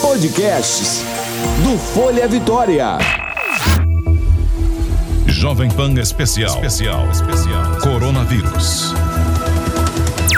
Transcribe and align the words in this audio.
Podcasts 0.00 1.02
do 1.64 1.76
Folha 1.76 2.28
Vitória. 2.28 2.98
Jovem 5.26 5.68
Pan 5.70 5.92
Especial. 5.94 6.54
Especial. 6.64 7.10
Especial. 7.10 7.76
Coronavírus. 7.80 8.94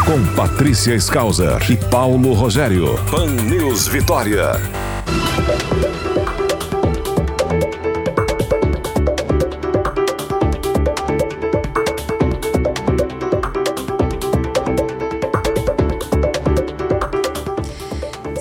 Com 0.06 0.24
Patrícia 0.34 0.94
Skauser 0.94 1.58
e 1.70 1.76
Paulo 1.76 2.32
Rogério. 2.32 2.98
Pan 3.10 3.26
News 3.26 3.86
Vitória. 3.86 4.52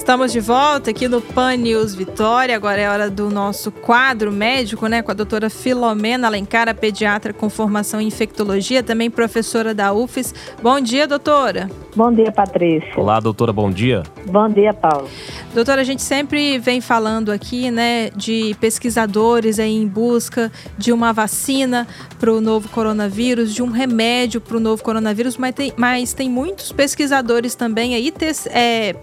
Estamos 0.08 0.32
de 0.32 0.40
volta 0.40 0.92
aqui 0.92 1.06
no 1.10 1.20
Pan 1.20 1.58
News 1.58 1.94
Vitória. 1.94 2.56
Agora 2.56 2.80
é 2.80 2.90
hora 2.90 3.10
do 3.10 3.30
nosso 3.30 3.70
quadro 3.74 4.32
médico, 4.32 4.88
né? 4.88 5.02
Com 5.02 5.12
a 5.12 5.14
doutora 5.14 5.50
Filomena 5.50 6.28
Alencar, 6.28 6.74
pediatra 6.74 7.34
com 7.34 7.50
formação 7.50 8.00
em 8.00 8.08
infectologia, 8.08 8.82
também 8.82 9.12
professora 9.12 9.74
da 9.76 9.92
UFES. 9.92 10.34
Bom 10.64 10.80
dia, 10.80 11.06
doutora. 11.06 11.70
Bom 11.94 12.10
dia, 12.14 12.32
Patrícia. 12.32 12.94
Olá, 12.96 13.20
doutora, 13.20 13.52
bom 13.52 13.70
dia. 13.70 14.04
Bom 14.26 14.48
dia, 14.48 14.74
Paulo. 14.74 15.10
Doutora, 15.54 15.82
a 15.82 15.84
gente 15.84 16.02
sempre 16.02 16.58
vem 16.58 16.80
falando 16.80 17.30
aqui, 17.30 17.70
né, 17.70 18.10
de 18.16 18.56
pesquisadores 18.62 19.60
aí 19.60 19.76
em 19.76 19.86
busca 19.86 20.50
de 20.78 20.94
uma 20.94 21.12
vacina 21.12 21.86
para 22.18 22.32
o 22.32 22.40
novo 22.40 22.70
coronavírus, 22.70 23.54
de 23.54 23.62
um 23.62 23.70
remédio 23.70 24.40
para 24.40 24.56
o 24.56 24.60
novo 24.62 24.82
coronavírus, 24.82 25.36
mas 25.36 25.54
tem, 25.54 25.74
mas 25.76 26.14
tem 26.14 26.30
muitos 26.30 26.72
pesquisadores 26.72 27.56
também 27.56 27.94
aí 27.94 28.14
é, 28.52 28.96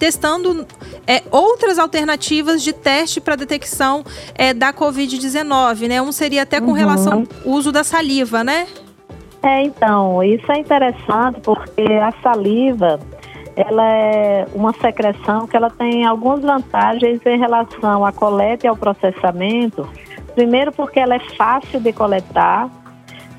testando 0.00 0.66
é, 1.06 1.22
outras 1.30 1.78
alternativas 1.78 2.62
de 2.62 2.72
teste 2.72 3.20
para 3.20 3.36
detecção 3.36 4.02
é, 4.34 4.54
da 4.54 4.72
Covid-19, 4.72 5.88
né? 5.88 6.00
Um 6.00 6.10
seria 6.10 6.42
até 6.42 6.58
com 6.58 6.68
uhum. 6.68 6.72
relação 6.72 7.26
ao 7.44 7.52
uso 7.52 7.70
da 7.70 7.84
saliva, 7.84 8.42
né? 8.42 8.66
É, 9.42 9.62
então, 9.62 10.22
isso 10.24 10.50
é 10.50 10.58
interessante 10.58 11.40
porque 11.42 11.82
a 11.82 12.12
saliva, 12.22 12.98
ela 13.54 13.92
é 13.92 14.46
uma 14.54 14.72
secreção 14.72 15.46
que 15.46 15.54
ela 15.54 15.68
tem 15.68 16.06
algumas 16.06 16.40
vantagens 16.40 17.20
em 17.26 17.38
relação 17.38 18.04
à 18.04 18.10
coleta 18.10 18.66
e 18.66 18.68
ao 18.68 18.76
processamento. 18.76 19.86
Primeiro 20.34 20.72
porque 20.72 20.98
ela 20.98 21.14
é 21.14 21.20
fácil 21.36 21.78
de 21.78 21.92
coletar, 21.92 22.70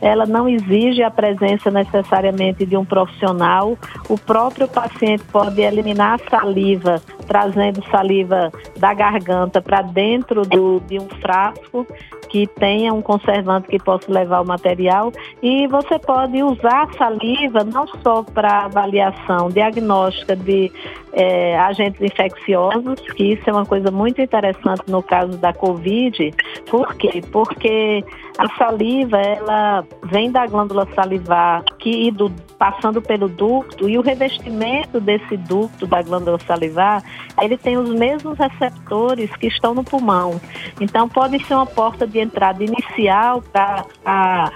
ela 0.02 0.26
não 0.26 0.50
exige 0.50 1.04
a 1.04 1.12
presença 1.12 1.70
necessariamente 1.70 2.66
de 2.66 2.76
um 2.76 2.84
profissional. 2.84 3.78
O 4.10 4.18
próprio 4.18 4.68
paciente 4.68 5.24
pode 5.32 5.62
eliminar 5.62 6.20
a 6.20 6.30
saliva, 6.30 7.02
trazendo 7.28 7.84
saliva 7.90 8.52
da 8.78 8.94
garganta 8.94 9.62
para 9.62 9.82
dentro 9.84 10.42
do, 10.42 10.80
de 10.82 11.00
um 11.00 11.08
frasco 11.22 11.86
que 12.30 12.48
tenha 12.48 12.94
um 12.94 13.02
conservante 13.02 13.68
que 13.68 13.78
possa 13.78 14.10
levar 14.10 14.40
o 14.40 14.46
material 14.46 15.12
e 15.44 15.68
você 15.68 16.00
pode 16.00 16.42
usar 16.42 16.84
a 16.84 16.94
saliva 16.98 17.62
não 17.66 17.86
só 18.02 18.24
para 18.24 18.66
avaliação 18.66 19.50
diagnóstica 19.50 20.34
de 20.34 20.72
é, 21.12 21.60
agentes 21.60 22.02
infecciosos, 22.02 23.02
que 23.16 23.34
isso 23.34 23.50
é 23.50 23.52
uma 23.52 23.66
coisa 23.66 23.92
muito 23.92 24.22
interessante 24.22 24.84
no 24.88 25.04
caso 25.04 25.38
da 25.38 25.52
Covid. 25.52 26.34
Por 26.70 26.96
quê? 26.96 27.22
Porque 27.34 28.02
a 28.42 28.58
saliva, 28.58 29.18
ela 29.18 29.86
vem 30.04 30.32
da 30.32 30.48
glândula 30.48 30.88
salivar, 30.96 31.64
que 31.78 32.10
do, 32.10 32.32
passando 32.58 33.00
pelo 33.00 33.30
ducto, 33.30 33.88
e 33.88 34.00
o 34.00 34.02
revestimento 34.02 35.00
desse 35.00 35.38
ducto 35.38 35.86
da 35.86 36.02
glândula 36.02 36.40
salivar, 36.40 37.04
ele 37.40 37.56
tem 37.56 37.78
os 37.78 37.90
mesmos 37.90 38.40
receptores 38.40 39.30
que 39.36 39.46
estão 39.46 39.76
no 39.76 39.84
pulmão. 39.84 40.42
Então, 40.80 41.08
pode 41.08 41.44
ser 41.46 41.54
uma 41.54 41.68
porta 41.68 42.08
de 42.08 42.20
entrada 42.20 42.64
inicial 42.64 43.44
para 43.54 43.86
a, 44.04 44.52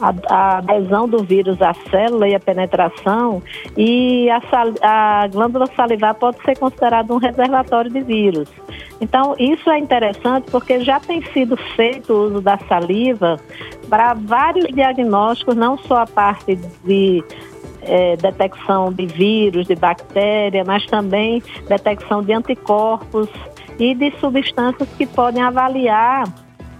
a, 0.00 0.14
a, 0.28 0.58
adesão 0.58 1.08
do 1.08 1.24
vírus 1.24 1.60
à 1.60 1.74
célula 1.90 2.28
e 2.28 2.36
a 2.36 2.40
penetração, 2.40 3.42
e 3.76 4.30
a, 4.30 4.40
sal, 4.42 4.68
a 4.80 5.26
glândula 5.26 5.66
salivar 5.74 6.14
pode 6.14 6.40
ser 6.44 6.56
considerada 6.56 7.12
um 7.12 7.18
reservatório 7.18 7.90
de 7.90 8.00
vírus. 8.00 8.48
Então, 9.04 9.36
isso 9.38 9.68
é 9.68 9.78
interessante 9.78 10.50
porque 10.50 10.80
já 10.80 10.98
tem 10.98 11.22
sido 11.26 11.58
feito 11.76 12.10
o 12.10 12.24
uso 12.24 12.40
da 12.40 12.56
saliva 12.56 13.38
para 13.90 14.14
vários 14.14 14.64
diagnósticos, 14.74 15.54
não 15.54 15.76
só 15.76 15.98
a 15.98 16.06
parte 16.06 16.56
de 16.82 17.22
é, 17.82 18.16
detecção 18.16 18.90
de 18.90 19.04
vírus, 19.04 19.66
de 19.66 19.74
bactéria, 19.74 20.64
mas 20.66 20.86
também 20.86 21.42
detecção 21.68 22.22
de 22.22 22.32
anticorpos 22.32 23.28
e 23.78 23.94
de 23.94 24.10
substâncias 24.20 24.88
que 24.96 25.06
podem 25.06 25.42
avaliar 25.42 26.24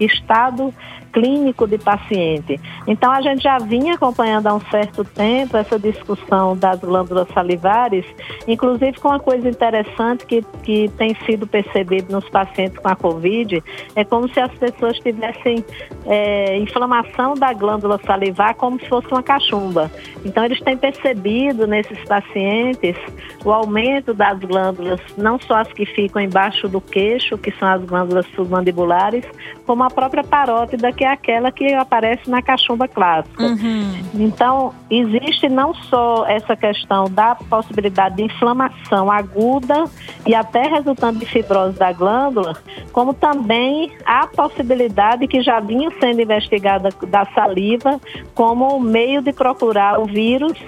estado 0.00 0.72
clínico 1.14 1.66
de 1.66 1.78
paciente. 1.78 2.60
Então, 2.88 3.10
a 3.12 3.22
gente 3.22 3.44
já 3.44 3.56
vinha 3.58 3.94
acompanhando 3.94 4.48
há 4.48 4.54
um 4.54 4.60
certo 4.62 5.04
tempo 5.04 5.56
essa 5.56 5.78
discussão 5.78 6.56
das 6.56 6.80
glândulas 6.80 7.28
salivares, 7.32 8.04
inclusive 8.48 8.98
com 8.98 9.08
uma 9.08 9.20
coisa 9.20 9.48
interessante 9.48 10.26
que, 10.26 10.42
que 10.64 10.88
tem 10.98 11.14
sido 11.24 11.46
percebido 11.46 12.12
nos 12.12 12.28
pacientes 12.28 12.78
com 12.78 12.88
a 12.88 12.96
Covid, 12.96 13.62
é 13.94 14.04
como 14.04 14.28
se 14.28 14.40
as 14.40 14.52
pessoas 14.54 14.98
tivessem 14.98 15.64
é, 16.04 16.58
inflamação 16.58 17.34
da 17.34 17.52
glândula 17.52 18.00
salivar 18.04 18.56
como 18.56 18.80
se 18.80 18.88
fosse 18.88 19.06
uma 19.08 19.22
cachumba. 19.22 19.90
Então, 20.24 20.44
eles 20.44 20.60
têm 20.60 20.76
percebido 20.76 21.66
nesses 21.66 22.02
pacientes 22.04 22.96
o 23.44 23.52
aumento 23.52 24.12
das 24.12 24.38
glândulas, 24.40 25.00
não 25.16 25.38
só 25.38 25.58
as 25.58 25.72
que 25.72 25.86
ficam 25.86 26.20
embaixo 26.20 26.68
do 26.68 26.80
queixo, 26.80 27.38
que 27.38 27.52
são 27.52 27.68
as 27.68 27.84
glândulas 27.84 28.26
submandibulares, 28.34 29.24
como 29.64 29.84
a 29.84 29.90
própria 29.90 30.24
parótida, 30.24 30.90
que 30.92 31.03
é 31.04 31.08
aquela 31.12 31.50
que 31.50 31.72
aparece 31.74 32.28
na 32.28 32.42
cachumba 32.42 32.88
clássica. 32.88 33.42
Uhum. 33.42 34.02
Então, 34.14 34.74
existe 34.90 35.48
não 35.48 35.74
só 35.74 36.26
essa 36.26 36.56
questão 36.56 37.04
da 37.10 37.34
possibilidade 37.34 38.16
de 38.16 38.24
inflamação 38.24 39.10
aguda 39.10 39.84
e 40.26 40.34
até 40.34 40.62
resultante 40.62 41.18
de 41.18 41.26
fibrose 41.26 41.78
da 41.78 41.92
glândula, 41.92 42.56
como 42.92 43.14
também 43.14 43.92
a 44.04 44.26
possibilidade 44.26 45.26
que 45.26 45.42
já 45.42 45.60
vinha 45.60 45.90
sendo 46.00 46.20
investigada 46.20 46.88
da 47.08 47.24
saliva 47.26 48.00
como 48.34 48.80
meio 48.80 49.22
de 49.22 49.32
procurar 49.32 50.00
o 50.00 50.06
vírus 50.06 50.58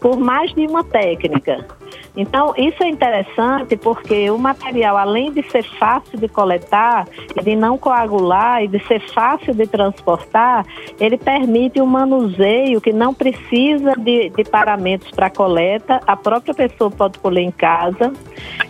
por 0.00 0.18
mais 0.18 0.52
de 0.54 0.66
uma 0.66 0.84
técnica. 0.84 1.77
Então, 2.18 2.52
isso 2.56 2.82
é 2.82 2.88
interessante 2.88 3.76
porque 3.76 4.28
o 4.28 4.36
material, 4.36 4.96
além 4.96 5.32
de 5.32 5.48
ser 5.50 5.62
fácil 5.78 6.18
de 6.18 6.26
coletar 6.26 7.06
de 7.40 7.54
não 7.54 7.78
coagular 7.78 8.64
e 8.64 8.66
de 8.66 8.84
ser 8.86 9.00
fácil 9.12 9.54
de 9.54 9.68
transportar, 9.68 10.66
ele 10.98 11.16
permite 11.16 11.80
um 11.80 11.86
manuseio 11.86 12.80
que 12.80 12.92
não 12.92 13.14
precisa 13.14 13.92
de, 13.96 14.30
de 14.30 14.42
paramentos 14.42 15.08
para 15.12 15.30
coleta, 15.30 16.00
a 16.04 16.16
própria 16.16 16.52
pessoa 16.52 16.90
pode 16.90 17.20
colher 17.20 17.42
em 17.42 17.52
casa. 17.52 18.12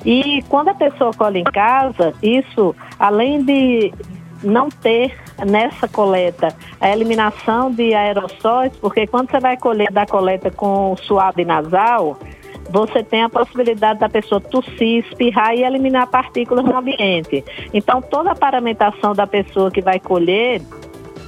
E 0.04 0.44
quando 0.50 0.68
a 0.68 0.74
pessoa 0.74 1.12
colhe 1.14 1.40
em 1.40 1.44
casa, 1.44 2.12
isso, 2.22 2.76
além 2.98 3.42
de, 3.42 3.94
não 4.42 4.68
ter 4.68 5.16
nessa 5.46 5.88
coleta 5.88 6.54
a 6.80 6.90
eliminação 6.90 7.70
de 7.70 7.94
aerossóis, 7.94 8.72
porque 8.76 9.06
quando 9.06 9.30
você 9.30 9.40
vai 9.40 9.56
colher 9.56 9.90
da 9.90 10.06
coleta 10.06 10.50
com 10.50 10.96
suave 10.96 11.44
nasal, 11.44 12.18
você 12.70 13.02
tem 13.02 13.22
a 13.22 13.28
possibilidade 13.28 14.00
da 14.00 14.08
pessoa 14.08 14.40
tossir, 14.40 15.04
espirrar 15.04 15.54
e 15.54 15.62
eliminar 15.62 16.06
partículas 16.08 16.64
no 16.64 16.76
ambiente. 16.76 17.44
Então, 17.72 18.00
toda 18.02 18.32
a 18.32 18.34
paramentação 18.34 19.14
da 19.14 19.26
pessoa 19.26 19.70
que 19.70 19.80
vai 19.80 19.98
colher 19.98 20.60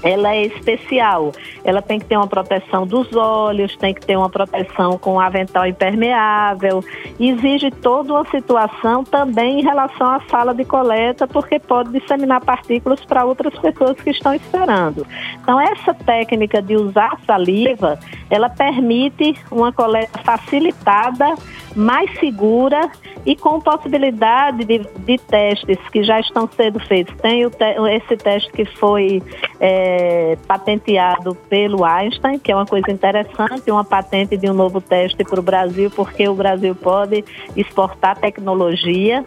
ela 0.03 0.35
é 0.35 0.43
especial. 0.43 1.33
Ela 1.65 1.83
tem 1.83 1.99
que 1.99 2.07
ter 2.07 2.17
uma 2.17 2.27
proteção 2.27 2.87
dos 2.87 3.15
olhos, 3.15 3.77
tem 3.77 3.95
que 3.95 4.05
ter 4.05 4.17
uma 4.17 4.29
proteção 4.29 4.99
com 4.99 5.21
avental 5.21 5.67
impermeável. 5.67 6.85
Exige 7.19 7.71
toda 7.71 8.15
uma 8.15 8.25
situação 8.31 9.05
também 9.05 9.61
em 9.61 9.63
relação 9.63 10.07
à 10.07 10.21
sala 10.29 10.55
de 10.55 10.65
coleta, 10.65 11.27
porque 11.27 11.59
pode 11.59 11.91
disseminar 11.93 12.41
partículas 12.45 13.05
para 13.05 13.25
outras 13.25 13.57
pessoas 13.59 14.01
que 14.01 14.11
estão 14.11 14.35
esperando. 14.35 15.07
Então, 15.43 15.61
essa 15.61 15.95
técnica 15.95 16.63
de 16.63 16.77
usar 16.77 17.19
saliva, 17.27 17.99
ela 18.29 18.49
permite 18.49 19.35
uma 19.51 19.73
coleta 19.73 20.19
facilitada 20.25 21.35
mais 21.75 22.11
segura 22.19 22.91
e 23.25 23.37
com 23.37 23.61
possibilidade 23.61 24.65
de, 24.65 24.79
de 24.79 25.19
testes 25.19 25.79
que 25.91 26.03
já 26.03 26.21
estão 26.21 26.49
sendo 26.57 26.81
feitos. 26.81 27.15
Tem 27.21 27.49
te, 27.49 27.65
esse 27.93 28.17
teste 28.17 28.51
que 28.53 28.65
foi 28.65 29.23
é, 29.59 30.37
patenteado 30.47 31.35
pelo 31.49 31.85
Einstein, 31.85 32.39
que 32.39 32.51
é 32.51 32.57
uma 32.57 32.67
coisa 32.67 32.91
interessante, 32.91 33.71
uma 33.71 33.85
patente 33.85 34.37
de 34.37 34.51
um 34.51 34.55
novo 34.55 34.81
teste 34.81 35.25
para 35.25 35.41
o 35.41 35.43
Brasil, 35.43 35.91
porque 35.91 36.29
o 36.29 36.35
Brasil 36.35 36.75
pode 36.75 37.25
exportar 37.57 38.19
tecnologia, 38.19 39.25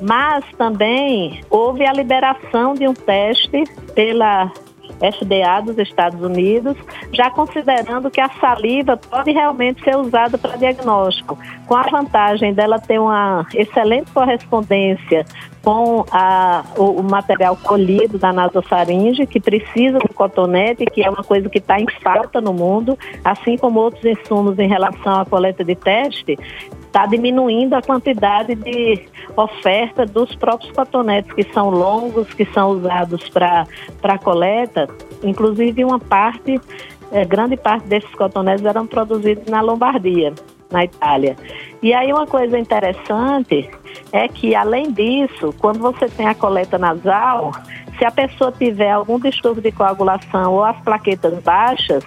mas 0.00 0.44
também 0.56 1.40
houve 1.50 1.86
a 1.86 1.92
liberação 1.92 2.74
de 2.74 2.86
um 2.86 2.94
teste 2.94 3.64
pela 3.94 4.50
FDA 4.98 5.60
dos 5.62 5.78
Estados 5.78 6.20
Unidos, 6.20 6.76
já 7.12 7.30
considerando 7.30 8.10
que 8.10 8.20
a 8.20 8.28
saliva 8.40 8.96
pode 8.96 9.32
realmente 9.32 9.82
ser 9.82 9.96
usada 9.96 10.38
para 10.38 10.56
diagnóstico, 10.56 11.38
com 11.66 11.74
a 11.74 11.82
vantagem 11.82 12.52
dela 12.52 12.78
ter 12.78 12.98
uma 12.98 13.46
excelente 13.54 14.10
correspondência 14.12 15.24
com 15.62 16.04
a, 16.12 16.62
o, 16.76 17.00
o, 17.00 17.02
material 17.02 17.56
colhido 17.56 18.18
da 18.18 18.32
nasofaringe, 18.32 19.26
que 19.26 19.40
precisa 19.40 19.98
do 19.98 20.12
cotonete, 20.12 20.84
que 20.84 21.02
é 21.02 21.08
uma 21.08 21.24
coisa 21.24 21.48
que 21.48 21.58
está 21.58 21.80
em 21.80 21.86
falta 22.02 22.38
no 22.38 22.52
mundo, 22.52 22.98
assim 23.24 23.56
como 23.56 23.80
outros 23.80 24.04
insumos 24.04 24.58
em 24.58 24.68
relação 24.68 25.20
à 25.20 25.24
coleta 25.24 25.64
de 25.64 25.74
teste, 25.74 26.38
está 26.94 27.06
diminuindo 27.06 27.74
a 27.74 27.82
quantidade 27.82 28.54
de 28.54 29.08
oferta 29.36 30.06
dos 30.06 30.32
próprios 30.36 30.70
cotonetes, 30.70 31.32
que 31.32 31.42
são 31.52 31.68
longos, 31.68 32.32
que 32.32 32.44
são 32.46 32.70
usados 32.70 33.28
para 33.28 34.18
coleta. 34.22 34.88
Inclusive, 35.24 35.84
uma 35.84 35.98
parte, 35.98 36.60
é, 37.10 37.24
grande 37.24 37.56
parte 37.56 37.88
desses 37.88 38.14
cotonetes 38.14 38.64
eram 38.64 38.86
produzidos 38.86 39.44
na 39.46 39.60
Lombardia, 39.60 40.32
na 40.70 40.84
Itália. 40.84 41.34
E 41.82 41.92
aí, 41.92 42.12
uma 42.12 42.28
coisa 42.28 42.56
interessante 42.56 43.68
é 44.12 44.28
que, 44.28 44.54
além 44.54 44.92
disso, 44.92 45.52
quando 45.58 45.80
você 45.80 46.08
tem 46.08 46.28
a 46.28 46.34
coleta 46.34 46.78
nasal, 46.78 47.50
se 47.98 48.04
a 48.04 48.10
pessoa 48.12 48.52
tiver 48.52 48.92
algum 48.92 49.18
distúrbio 49.18 49.60
de 49.60 49.72
coagulação 49.72 50.52
ou 50.52 50.64
as 50.64 50.80
plaquetas 50.82 51.42
baixas, 51.42 52.04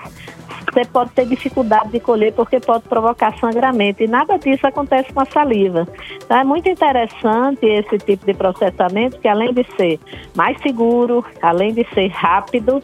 você 0.78 0.86
pode 0.86 1.12
ter 1.12 1.26
dificuldade 1.26 1.90
de 1.90 2.00
colher 2.00 2.34
porque 2.34 2.60
pode 2.60 2.84
provocar 2.84 3.36
sangramento. 3.40 4.04
E 4.04 4.08
nada 4.08 4.38
disso 4.38 4.68
acontece 4.68 5.12
com 5.12 5.22
a 5.22 5.26
saliva. 5.26 5.88
Então 6.24 6.38
é 6.38 6.44
muito 6.44 6.70
interessante 6.70 7.66
esse 7.66 7.98
tipo 7.98 8.26
de 8.26 8.34
processamento, 8.36 9.20
que 9.20 9.28
além 9.28 9.54
de 9.54 9.66
ser 9.76 10.00
mais 10.36 10.56
seguro, 10.62 11.26
além 11.42 11.74
de 11.74 11.84
ser 11.96 12.10
rápido, 12.10 12.84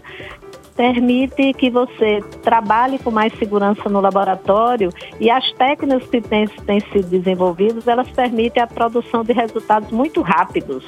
permite 0.76 1.54
que 1.54 1.70
você 1.70 2.22
trabalhe 2.42 2.98
com 3.00 3.12
mais 3.12 3.34
segurança 3.38 3.88
no 3.90 4.02
laboratório 4.02 4.90
e 5.20 5.30
as 5.30 5.52
técnicas 5.54 6.08
que 6.10 6.22
têm, 6.22 6.48
têm 6.48 6.80
sido 6.80 7.08
desenvolvidas, 7.10 7.88
elas 7.88 8.10
permitem 8.10 8.62
a 8.62 8.68
produção 8.68 9.24
de 9.24 9.34
resultados 9.34 9.92
muito 9.92 10.22
rápidos, 10.22 10.84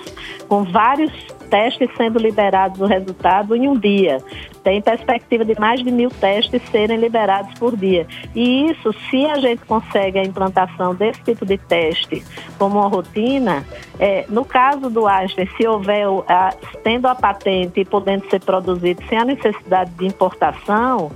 com 0.47 0.63
vários 0.63 1.11
testes 1.45 1.89
sendo 1.95 2.19
liberados 2.19 2.81
o 2.81 2.85
resultado 2.85 3.55
em 3.55 3.67
um 3.67 3.77
dia. 3.77 4.17
Tem 4.63 4.81
perspectiva 4.81 5.45
de 5.45 5.57
mais 5.59 5.83
de 5.83 5.91
mil 5.91 6.09
testes 6.09 6.61
serem 6.71 6.97
liberados 6.97 7.53
por 7.59 7.77
dia. 7.77 8.07
E 8.33 8.71
isso, 8.71 8.91
se 9.09 9.25
a 9.27 9.39
gente 9.39 9.63
consegue 9.65 10.17
a 10.17 10.23
implantação 10.23 10.95
desse 10.95 11.21
tipo 11.21 11.45
de 11.45 11.57
teste 11.57 12.23
como 12.57 12.79
uma 12.79 12.87
rotina, 12.87 13.63
é, 13.99 14.25
no 14.27 14.43
caso 14.43 14.89
do 14.89 15.07
Einstein, 15.07 15.47
se 15.55 15.67
houver, 15.67 16.07
a, 16.27 16.51
tendo 16.83 17.07
a 17.07 17.13
patente 17.13 17.81
e 17.81 17.85
podendo 17.85 18.27
ser 18.29 18.41
produzido 18.41 19.03
sem 19.07 19.17
a 19.19 19.25
necessidade 19.25 19.74
de 19.83 20.05
importação, 20.05 21.11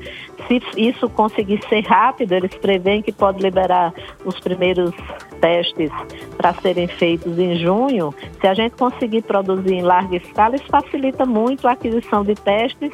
se 0.47 0.61
isso 0.77 1.09
conseguir 1.09 1.61
ser 1.67 1.81
rápido, 1.81 2.33
eles 2.33 2.53
preveem 2.56 3.01
que 3.01 3.11
pode 3.11 3.41
liberar 3.41 3.94
os 4.25 4.39
primeiros 4.39 4.91
testes 5.39 5.91
para 6.39 6.53
serem 6.53 6.88
feitos 6.88 7.38
em 7.38 7.57
junho. 7.57 8.15
Se 8.39 8.47
a 8.47 8.53
gente 8.53 8.74
conseguir 8.77 9.24
produzir 9.24 9.74
em 9.74 9.81
larga 9.81 10.15
escala, 10.15 10.56
isso 10.56 10.68
facilita 10.68 11.25
muito 11.25 11.68
a 11.68 11.74
aquisição 11.74 12.24
de 12.24 12.33
testes 12.33 12.91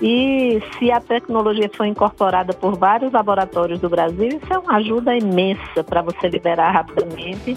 e 0.00 0.62
se 0.78 0.90
a 0.90 0.98
tecnologia 0.98 1.68
for 1.76 1.84
incorporada 1.84 2.54
por 2.54 2.74
vários 2.78 3.12
laboratórios 3.12 3.80
do 3.80 3.90
Brasil, 3.90 4.28
isso 4.28 4.50
é 4.50 4.58
uma 4.58 4.76
ajuda 4.76 5.14
imensa 5.14 5.84
para 5.84 6.00
você 6.00 6.26
liberar 6.28 6.70
rapidamente. 6.70 7.54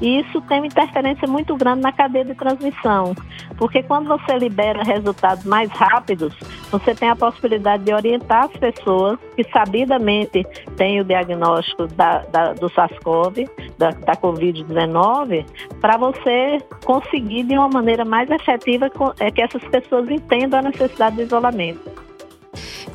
E 0.00 0.20
isso 0.20 0.40
tem 0.42 0.60
uma 0.60 0.66
interferência 0.66 1.26
muito 1.28 1.54
grande 1.56 1.82
na 1.82 1.92
cadeia 1.92 2.24
de 2.24 2.34
transmissão, 2.34 3.14
porque 3.56 3.82
quando 3.82 4.06
você 4.06 4.38
libera 4.38 4.82
resultados 4.84 5.44
mais 5.44 5.68
rápidos, 5.70 6.32
você 6.70 6.94
tem 6.94 7.10
a 7.10 7.16
possibilidade 7.16 7.82
de 7.82 7.92
orientar 7.92 8.44
as 8.44 8.52
pessoas 8.52 9.18
que 9.34 9.42
sabidamente 9.50 10.46
têm 10.76 11.00
o 11.00 11.04
diagnóstico 11.04 11.88
da, 11.88 12.18
da, 12.30 12.52
do 12.52 12.70
SARS-CoV, 12.70 13.48
da, 13.76 13.90
da 13.90 14.14
Covid-19, 14.14 14.77
para 15.80 15.96
você 15.96 16.58
conseguir 16.84 17.44
de 17.44 17.54
uma 17.54 17.68
maneira 17.68 18.04
mais 18.04 18.30
efetiva 18.30 18.90
é, 19.18 19.30
que 19.30 19.42
essas 19.42 19.62
pessoas 19.64 20.08
entendam 20.08 20.60
a 20.60 20.62
necessidade 20.62 21.16
de 21.16 21.22
isolamento. 21.22 22.08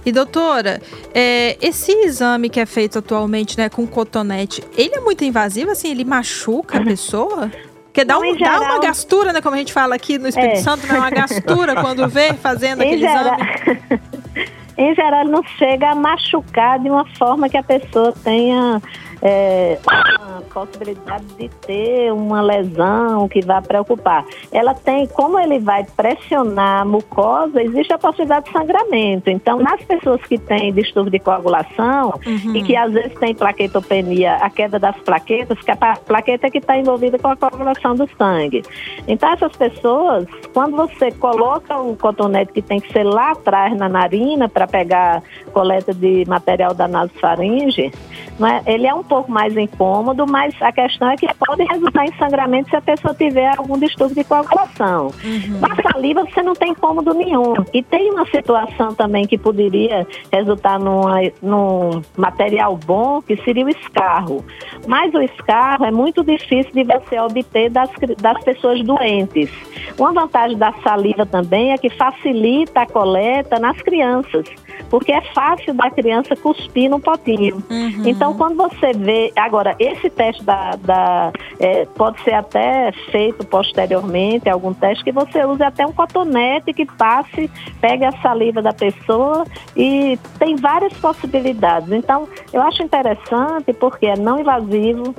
E 0.06 0.12
doutora, 0.12 0.82
é, 1.14 1.58
esse 1.62 1.92
exame 1.92 2.50
que 2.50 2.60
é 2.60 2.66
feito 2.66 3.00
atualmente, 3.00 3.58
né, 3.58 3.70
com 3.70 3.88
cotonete, 3.88 4.64
ele 4.78 4.96
é 4.96 5.00
muito 5.00 5.24
invasivo, 5.24 5.72
assim, 5.72 5.90
ele 5.90 6.04
machuca 6.04 6.78
a 6.78 6.84
pessoa? 6.84 7.50
Porque 7.86 8.04
dá, 8.04 8.18
um, 8.18 8.38
geral, 8.38 8.60
dá 8.60 8.66
uma 8.66 8.80
gastura, 8.80 9.32
né? 9.32 9.40
Como 9.40 9.54
a 9.54 9.58
gente 9.60 9.72
fala 9.72 9.94
aqui 9.94 10.18
no 10.18 10.28
Espírito 10.28 10.58
é. 10.58 10.62
Santo, 10.64 10.88
dá 10.88 10.96
uma 10.96 11.12
gastura 11.12 11.76
quando 11.76 12.10
vê 12.10 12.34
fazendo 12.34 12.82
aquele 12.82 13.02
geral, 13.02 13.36
exame. 13.36 14.02
em 14.76 14.96
geral, 14.96 15.22
ele 15.22 15.30
não 15.30 15.44
chega 15.44 15.92
a 15.92 15.96
machucar 15.96 16.80
de 16.80 16.90
uma 16.90 17.06
forma 17.16 17.48
que 17.48 17.56
a 17.56 17.62
pessoa 17.62 18.12
tenha 18.24 18.82
é, 19.26 19.80
uma 20.20 20.42
possibilidade 20.42 21.24
de 21.40 21.48
ter 21.48 22.12
uma 22.12 22.42
lesão 22.42 23.30
que 23.30 23.40
vai 23.40 23.62
preocupar. 23.62 24.26
Ela 24.52 24.74
tem, 24.74 25.08
como 25.08 25.40
ele 25.40 25.60
vai 25.60 25.86
pressionar 25.96 26.82
a 26.82 26.86
mucosa, 26.86 27.64
existe 27.64 27.94
a 27.94 27.98
possibilidade 27.98 28.48
de 28.48 28.52
sangramento. 28.52 29.30
Então, 29.30 29.60
nas 29.60 29.82
pessoas 29.84 30.22
que 30.24 30.38
têm 30.38 30.74
distúrbio 30.74 31.12
de 31.12 31.20
coagulação 31.20 32.20
uhum. 32.26 32.56
e 32.56 32.64
que 32.64 32.76
às 32.76 32.92
vezes 32.92 33.14
tem 33.14 33.34
plaquetopenia, 33.34 34.36
a 34.36 34.50
queda 34.50 34.78
das 34.78 34.98
plaquetas, 34.98 35.58
que 35.62 35.72
a 35.72 35.78
plaqueta 35.78 36.48
é 36.48 36.52
que 36.52 36.58
está 36.58 36.78
envolvida 36.78 37.18
com 37.18 37.30
a 37.30 37.36
coagulação 37.38 37.96
do 37.96 38.10
sangue. 38.18 38.62
Então, 39.08 39.32
essas 39.32 39.56
pessoas, 39.56 40.26
quando 40.54 40.76
você 40.76 41.12
coloca 41.12 41.78
o 41.78 41.96
cotonete 41.96 42.52
que 42.52 42.62
tem 42.62 42.82
que 42.82 42.92
ser 42.92 43.04
lá 43.04 43.32
atrás 43.32 43.74
na 43.78 43.88
narina 43.88 44.50
para 44.50 44.68
pegar 44.68 45.24
coleta 45.54 45.94
de 45.94 46.26
material 46.28 46.74
da 46.74 46.90
nasofaringe, 46.90 47.90
né, 48.38 48.62
ele 48.66 48.86
é 48.86 48.94
um 48.94 49.04
pouco 49.14 49.32
mais 49.32 49.56
incômodo, 49.56 50.26
mas 50.26 50.60
a 50.60 50.72
questão 50.72 51.12
é 51.12 51.16
que 51.16 51.28
pode 51.36 51.64
resultar 51.66 52.04
em 52.04 52.14
sangramento 52.18 52.72
se 52.72 52.76
a 52.76 52.82
pessoa 52.82 53.14
tiver 53.14 53.56
algum 53.56 53.78
distúrbio 53.78 54.16
de 54.16 54.24
coagulação. 54.24 55.12
Uhum. 55.24 55.60
Na 55.60 55.76
saliva 55.76 56.24
você 56.26 56.42
não 56.42 56.54
tem 56.54 56.72
incômodo 56.72 57.14
nenhum. 57.14 57.54
E 57.72 57.84
tem 57.84 58.10
uma 58.10 58.26
situação 58.26 58.96
também 58.96 59.28
que 59.28 59.38
poderia 59.38 60.08
resultar 60.32 60.80
numa, 60.80 61.22
num 61.44 62.02
material 62.18 62.76
bom, 62.76 63.22
que 63.22 63.38
seria 63.44 63.64
o 63.64 63.70
escarro. 63.70 64.44
Mas 64.88 65.14
o 65.14 65.22
escarro 65.22 65.86
é 65.86 65.92
muito 65.92 66.24
difícil 66.24 66.74
de 66.74 66.84
você 66.84 67.20
obter 67.20 67.70
das, 67.70 67.92
das 68.20 68.44
pessoas 68.44 68.82
doentes. 68.82 69.52
Uma 70.00 70.12
vantagem 70.12 70.58
da 70.58 70.74
saliva 70.84 71.24
também 71.24 71.72
é 71.72 71.78
que 71.78 71.92
facilita 71.92 72.82
a 72.82 72.88
coleta 72.88 73.60
nas 73.60 73.80
crianças 73.80 74.46
porque 74.94 75.12
é 75.12 75.22
fácil 75.34 75.74
da 75.74 75.90
criança 75.90 76.36
cuspir 76.36 76.88
no 76.88 77.00
potinho. 77.00 77.64
Uhum. 77.68 78.04
Então, 78.06 78.36
quando 78.36 78.56
você 78.56 78.94
vê. 78.94 79.34
Agora, 79.36 79.76
esse 79.80 80.08
teste 80.08 80.44
da, 80.44 80.76
da 80.76 81.34
é, 81.60 81.84
pode 81.96 82.22
ser 82.22 82.36
até 82.36 82.92
feito 83.10 83.44
posteriormente, 83.48 84.48
algum 84.48 84.72
teste 84.72 85.04
que 85.04 85.12
você 85.12 85.44
use 85.46 85.64
até 85.64 85.84
um 85.84 85.92
cotonete 85.92 86.74
que 86.74 86.86
passe, 86.86 87.50
pegue 87.82 88.06
a 88.06 88.12
saliva 88.22 88.62
da 88.62 88.72
pessoa 88.72 89.46
e 89.76 90.16
tem 90.38 90.58
várias 90.58 90.94
possibilidades. 90.94 91.92
Então, 91.92 92.30
eu 92.54 92.62
acho 92.62 92.84
interessante 92.84 93.74
porque 93.74 94.06
é 94.06 94.16
não 94.16 94.42
invasivo, 94.42 95.16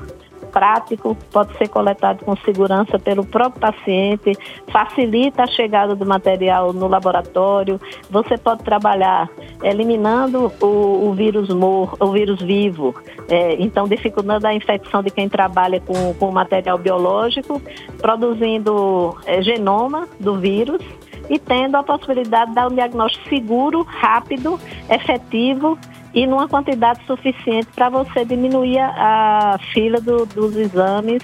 prático, 0.55 1.17
pode 1.33 1.59
ser 1.59 1.67
coletado 1.67 2.25
com 2.25 2.37
segurança 2.37 2.97
pelo 2.97 3.27
próprio 3.27 3.61
paciente, 3.61 4.39
facilita 4.71 5.43
a 5.43 5.47
chegada 5.49 5.97
do 5.97 6.07
material 6.07 6.73
no 6.73 6.87
laboratório. 6.87 7.81
Você 8.09 8.39
pode 8.39 8.63
trabalhar 8.63 9.29
eliminando 9.65 10.53
o, 10.61 11.09
o 11.09 11.13
vírus 11.13 11.49
mor, 11.49 11.97
o 11.99 12.13
vírus 12.13 12.41
vivo, 12.41 12.95
é, 13.29 13.57
então 13.61 13.89
dificultando 13.89 14.47
a 14.47 14.55
infecção 14.55 15.03
de 15.03 15.11
quem 15.11 15.29
trabalha 15.29 15.81
com, 15.81 16.15
com 16.15 16.31
material 16.31 16.79
biológico, 16.79 17.61
produzindo 17.99 19.17
é, 19.27 19.43
genoma 19.43 20.07
do 20.21 20.39
vírus 20.39 20.81
e 21.29 21.37
tendo 21.39 21.77
a 21.77 21.83
possibilidade 21.83 22.51
de 22.51 22.55
dar 22.55 22.71
um 22.71 22.75
diagnóstico 22.75 23.29
seguro, 23.29 23.83
rápido, 23.83 24.61
efetivo 24.89 25.77
e 26.15 26.27
numa 26.27 26.49
quantidade 26.49 27.05
suficiente 27.07 27.69
para 27.75 27.89
você 27.89 28.25
diminuir 28.25 28.79
a, 28.79 29.59
fila 29.73 30.01
do, 30.01 30.25
dos 30.27 30.57
exames 30.57 31.23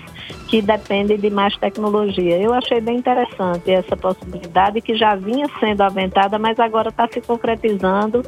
que 0.51 0.61
dependem 0.61 1.17
de 1.17 1.31
mais 1.31 1.57
tecnologia. 1.57 2.37
Eu 2.37 2.53
achei 2.53 2.81
bem 2.81 2.97
interessante 2.97 3.71
essa 3.71 3.97
possibilidade 3.97 4.81
que 4.81 4.97
já 4.97 5.15
vinha 5.15 5.47
sendo 5.61 5.81
aventada, 5.83 6.41
mas 6.41 6.59
agora 6.59 6.89
está 6.89 7.07
se 7.07 7.21
concretizando 7.21 8.23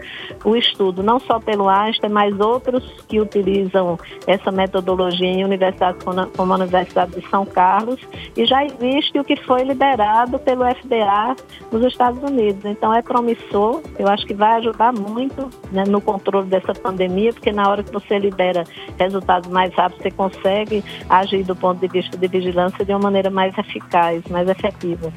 o 0.44 0.54
estudo, 0.54 1.02
não 1.02 1.18
só 1.18 1.40
pelo 1.40 1.68
Einstein, 1.68 2.12
mas 2.12 2.38
outros 2.38 2.84
que 3.08 3.20
utilizam 3.20 3.98
essa 4.24 4.52
metodologia 4.52 5.26
em 5.26 5.44
universidades 5.44 6.00
como 6.04 6.52
a 6.52 6.56
Universidade 6.56 7.10
de 7.10 7.28
São 7.28 7.44
Carlos, 7.44 8.00
e 8.36 8.46
já 8.46 8.64
existe 8.64 9.18
o 9.18 9.24
que 9.24 9.34
foi 9.42 9.64
liberado 9.64 10.38
pelo 10.38 10.64
FDA 10.64 11.34
nos 11.72 11.84
Estados 11.84 12.22
Unidos. 12.22 12.64
Então 12.64 12.94
é 12.94 13.02
promissor, 13.02 13.82
eu 13.98 14.06
acho 14.06 14.24
que 14.26 14.34
vai 14.34 14.58
ajudar 14.58 14.92
muito 14.92 15.50
né, 15.72 15.82
no 15.88 16.00
controle 16.00 16.46
dessa 16.46 16.72
pandemia, 16.72 17.32
porque 17.32 17.50
na 17.50 17.68
hora 17.68 17.82
que 17.82 17.92
você 17.92 18.16
libera 18.16 18.62
resultados 18.96 19.50
mais 19.50 19.74
rápidos, 19.74 20.04
você 20.04 20.10
consegue 20.12 20.84
agir 21.10 21.42
do 21.42 21.56
ponto 21.56 21.80
de 21.80 21.88
vista 21.88 22.11
de 22.16 22.28
vigilância 22.28 22.84
de 22.84 22.92
uma 22.92 23.00
maneira 23.00 23.30
mais 23.30 23.56
eficaz, 23.56 24.22
mais 24.30 24.48
efetiva. 24.48 25.12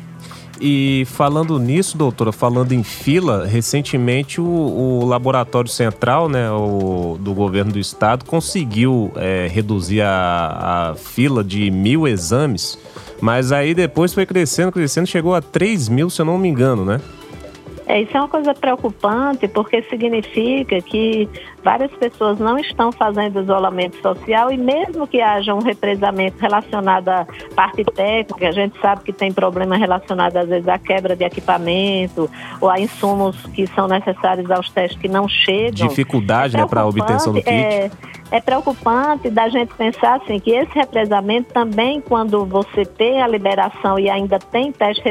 E 0.59 1.03
falando 1.07 1.59
nisso, 1.59 1.97
doutora, 1.97 2.31
falando 2.31 2.71
em 2.71 2.81
fila, 2.81 3.45
recentemente 3.45 4.39
o, 4.39 4.45
o 4.45 5.05
Laboratório 5.05 5.69
Central 5.69 6.29
né, 6.29 6.49
o, 6.49 7.17
do 7.19 7.33
governo 7.33 7.73
do 7.73 7.79
estado 7.79 8.23
conseguiu 8.23 9.11
é, 9.15 9.47
reduzir 9.51 10.01
a, 10.01 10.91
a 10.91 10.95
fila 10.95 11.43
de 11.43 11.69
mil 11.69 12.07
exames, 12.07 12.79
mas 13.19 13.51
aí 13.51 13.73
depois 13.73 14.13
foi 14.13 14.25
crescendo, 14.25 14.71
crescendo, 14.71 15.07
chegou 15.07 15.35
a 15.35 15.41
3 15.41 15.89
mil, 15.89 16.09
se 16.09 16.21
eu 16.21 16.25
não 16.25 16.37
me 16.37 16.47
engano, 16.47 16.85
né? 16.85 17.01
É, 17.87 18.01
isso 18.01 18.15
é 18.17 18.19
uma 18.19 18.27
coisa 18.27 18.53
preocupante 18.53 19.47
porque 19.47 19.81
significa 19.83 20.81
que 20.81 21.29
várias 21.63 21.91
pessoas 21.91 22.39
não 22.39 22.57
estão 22.57 22.91
fazendo 22.91 23.41
isolamento 23.41 24.01
social 24.01 24.51
e 24.51 24.57
mesmo 24.57 25.07
que 25.07 25.21
haja 25.21 25.53
um 25.53 25.59
represamento 25.59 26.37
relacionado 26.39 27.09
à 27.09 27.27
parte 27.55 27.83
técnica, 27.83 28.47
a 28.47 28.51
gente 28.51 28.79
sabe 28.79 29.03
que 29.03 29.13
tem 29.13 29.31
problema 29.31 29.77
relacionado 29.77 30.35
às 30.37 30.49
vezes 30.49 30.67
à 30.67 30.79
quebra 30.79 31.15
de 31.15 31.23
equipamento 31.23 32.29
ou 32.59 32.69
a 32.69 32.79
insumos 32.79 33.35
que 33.47 33.67
são 33.67 33.87
necessários 33.87 34.49
aos 34.49 34.69
testes 34.71 34.99
que 34.99 35.07
não 35.07 35.27
chegam. 35.27 35.87
Dificuldade 35.87 36.55
é 36.55 36.61
né, 36.61 36.65
para 36.67 36.81
a 36.81 36.87
obtenção 36.87 37.33
do 37.33 37.39
kit. 37.39 37.49
É, 37.49 37.91
é 38.31 38.41
preocupante 38.41 39.29
da 39.29 39.47
gente 39.47 39.73
pensar 39.75 40.15
assim 40.15 40.39
que 40.39 40.51
esse 40.51 40.73
represamento 40.73 41.53
também 41.53 42.01
quando 42.01 42.45
você 42.45 42.83
tem 42.83 43.21
a 43.21 43.27
liberação 43.27 43.99
e 43.99 44.09
ainda 44.09 44.39
tem 44.39 44.71
teste 44.71 45.03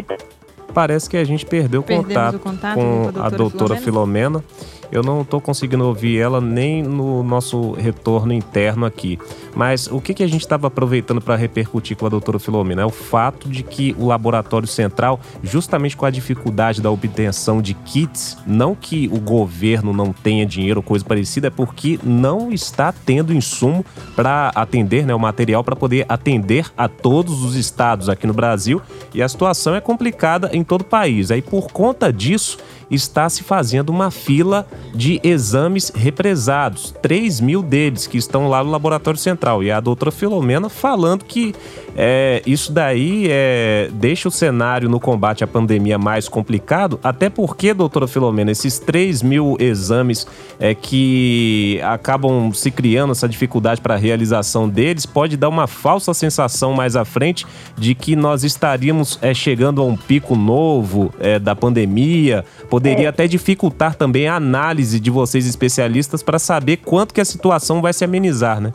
parece 0.74 1.08
que 1.08 1.16
a 1.16 1.24
gente 1.24 1.46
perdeu 1.46 1.82
contato, 1.82 2.38
contato, 2.38 2.74
com, 2.74 2.80
a 2.80 3.04
doutora, 3.04 3.26
a 3.26 3.30
doutora 3.30 3.76
Filomena. 3.76 4.40
Filomena 4.40 4.74
eu 4.90 5.02
não 5.02 5.22
estou 5.22 5.40
conseguindo 5.40 5.84
ouvir 5.84 6.18
ela 6.18 6.40
nem 6.40 6.82
no 6.82 7.22
nosso 7.22 7.72
retorno 7.72 8.32
interno 8.32 8.86
aqui. 8.86 9.18
Mas 9.54 9.86
o 9.86 10.00
que, 10.00 10.14
que 10.14 10.22
a 10.22 10.26
gente 10.26 10.42
estava 10.42 10.66
aproveitando 10.66 11.20
para 11.20 11.36
repercutir 11.36 11.96
com 11.96 12.06
a 12.06 12.08
doutora 12.08 12.38
Filomena? 12.38 12.82
É 12.82 12.84
o 12.84 12.90
fato 12.90 13.48
de 13.48 13.62
que 13.62 13.94
o 13.98 14.06
laboratório 14.06 14.66
central, 14.66 15.20
justamente 15.42 15.96
com 15.96 16.06
a 16.06 16.10
dificuldade 16.10 16.80
da 16.80 16.90
obtenção 16.90 17.62
de 17.62 17.74
kits, 17.74 18.36
não 18.46 18.74
que 18.74 19.08
o 19.12 19.20
governo 19.20 19.92
não 19.92 20.12
tenha 20.12 20.44
dinheiro 20.44 20.80
ou 20.80 20.82
coisa 20.82 21.04
parecida, 21.04 21.48
é 21.48 21.50
porque 21.50 21.98
não 22.02 22.52
está 22.52 22.92
tendo 22.92 23.32
insumo 23.32 23.84
para 24.16 24.50
atender, 24.54 25.06
né, 25.06 25.14
o 25.14 25.18
material 25.18 25.62
para 25.62 25.76
poder 25.76 26.04
atender 26.08 26.70
a 26.76 26.88
todos 26.88 27.42
os 27.42 27.54
estados 27.54 28.08
aqui 28.08 28.26
no 28.26 28.32
Brasil. 28.32 28.82
E 29.14 29.22
a 29.22 29.28
situação 29.28 29.74
é 29.74 29.80
complicada 29.80 30.50
em 30.52 30.63
todo 30.64 30.82
o 30.82 30.84
país. 30.84 31.30
Aí, 31.30 31.42
por 31.42 31.70
conta 31.70 32.12
disso, 32.12 32.58
está 32.94 33.28
se 33.28 33.42
fazendo 33.42 33.90
uma 33.90 34.10
fila 34.10 34.66
de 34.94 35.20
exames 35.22 35.90
represados, 35.94 36.94
3 37.02 37.40
mil 37.40 37.62
deles 37.62 38.06
que 38.06 38.16
estão 38.16 38.48
lá 38.48 38.62
no 38.62 38.70
Laboratório 38.70 39.18
Central. 39.18 39.62
E 39.62 39.70
a 39.70 39.80
doutora 39.80 40.10
Filomena 40.10 40.68
falando 40.68 41.24
que 41.24 41.54
é, 41.96 42.42
isso 42.44 42.72
daí 42.72 43.26
é, 43.28 43.88
deixa 43.92 44.28
o 44.28 44.30
cenário 44.30 44.88
no 44.88 44.98
combate 44.98 45.44
à 45.44 45.46
pandemia 45.46 45.96
mais 45.96 46.28
complicado, 46.28 46.98
até 47.02 47.30
porque, 47.30 47.72
doutora 47.72 48.08
Filomena, 48.08 48.50
esses 48.50 48.78
3 48.78 49.22
mil 49.22 49.56
exames 49.60 50.26
é, 50.58 50.74
que 50.74 51.80
acabam 51.82 52.52
se 52.52 52.70
criando 52.70 53.12
essa 53.12 53.28
dificuldade 53.28 53.80
para 53.80 53.94
a 53.94 53.98
realização 53.98 54.68
deles, 54.68 55.06
pode 55.06 55.36
dar 55.36 55.48
uma 55.48 55.66
falsa 55.66 56.12
sensação 56.12 56.72
mais 56.72 56.96
à 56.96 57.04
frente 57.04 57.46
de 57.76 57.94
que 57.94 58.16
nós 58.16 58.42
estaríamos 58.42 59.18
é, 59.22 59.32
chegando 59.32 59.80
a 59.80 59.84
um 59.84 59.96
pico 59.96 60.34
novo 60.34 61.12
é, 61.20 61.38
da 61.38 61.54
pandemia, 61.54 62.44
poderia 62.84 63.06
é. 63.06 63.08
até 63.08 63.26
dificultar 63.26 63.94
também 63.94 64.28
a 64.28 64.36
análise 64.36 65.00
de 65.00 65.10
vocês 65.10 65.46
especialistas 65.46 66.22
para 66.22 66.38
saber 66.38 66.76
quanto 66.78 67.14
que 67.14 67.20
a 67.20 67.24
situação 67.24 67.80
vai 67.80 67.94
se 67.94 68.04
amenizar, 68.04 68.60
né? 68.60 68.72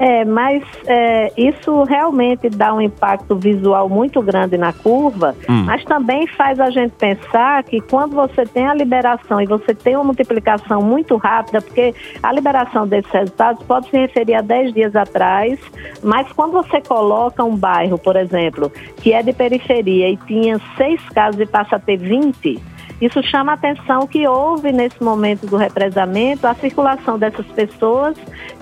É, 0.00 0.24
mas 0.24 0.62
é, 0.86 1.32
isso 1.36 1.82
realmente 1.82 2.48
dá 2.48 2.72
um 2.72 2.80
impacto 2.80 3.34
visual 3.34 3.88
muito 3.88 4.22
grande 4.22 4.56
na 4.56 4.72
curva, 4.72 5.34
hum. 5.48 5.64
mas 5.64 5.84
também 5.84 6.24
faz 6.28 6.60
a 6.60 6.70
gente 6.70 6.92
pensar 6.92 7.64
que 7.64 7.80
quando 7.80 8.14
você 8.14 8.46
tem 8.46 8.68
a 8.68 8.74
liberação 8.74 9.40
e 9.40 9.46
você 9.46 9.74
tem 9.74 9.96
uma 9.96 10.04
multiplicação 10.04 10.80
muito 10.80 11.16
rápida, 11.16 11.60
porque 11.60 11.92
a 12.22 12.32
liberação 12.32 12.86
desses 12.86 13.10
resultados 13.10 13.60
pode 13.64 13.90
se 13.90 13.96
referir 13.96 14.34
a 14.34 14.40
10 14.40 14.72
dias 14.72 14.94
atrás, 14.94 15.58
mas 16.00 16.30
quando 16.32 16.52
você 16.52 16.80
coloca 16.80 17.42
um 17.42 17.56
bairro, 17.56 17.98
por 17.98 18.14
exemplo, 18.14 18.70
que 18.98 19.12
é 19.12 19.20
de 19.20 19.32
periferia 19.32 20.10
e 20.10 20.16
tinha 20.16 20.60
seis 20.76 21.00
casos 21.08 21.40
e 21.40 21.46
passa 21.46 21.74
a 21.74 21.80
ter 21.80 21.96
20, 21.96 22.77
isso 23.00 23.22
chama 23.22 23.52
a 23.52 23.54
atenção 23.54 24.06
que 24.06 24.26
houve 24.26 24.72
nesse 24.72 25.02
momento 25.02 25.46
do 25.46 25.56
represamento 25.56 26.46
a 26.46 26.54
circulação 26.54 27.18
dessas 27.18 27.46
pessoas 27.46 28.16